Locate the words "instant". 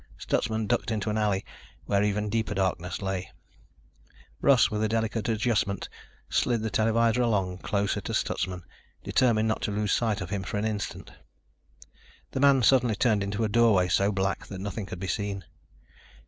10.65-11.11